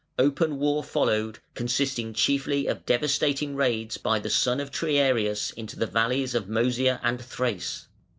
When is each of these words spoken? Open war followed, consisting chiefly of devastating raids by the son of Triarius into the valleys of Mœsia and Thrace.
Open 0.17 0.57
war 0.57 0.83
followed, 0.83 1.37
consisting 1.53 2.11
chiefly 2.11 2.65
of 2.65 2.87
devastating 2.87 3.55
raids 3.55 3.97
by 3.97 4.17
the 4.17 4.31
son 4.31 4.59
of 4.59 4.71
Triarius 4.71 5.51
into 5.51 5.77
the 5.77 5.85
valleys 5.85 6.33
of 6.33 6.45
Mœsia 6.47 6.99
and 7.03 7.21
Thrace. 7.23 7.85